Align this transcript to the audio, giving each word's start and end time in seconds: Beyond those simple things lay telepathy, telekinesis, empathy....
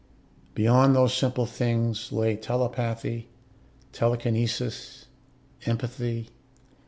Beyond 0.55 0.95
those 0.95 1.13
simple 1.15 1.45
things 1.45 2.11
lay 2.11 2.35
telepathy, 2.35 3.29
telekinesis, 3.93 5.05
empathy.... 5.67 6.29